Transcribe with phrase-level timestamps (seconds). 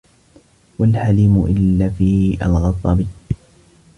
[0.79, 3.07] وَالْحَلِيمُ إلَّا فِي الْغَضَبِ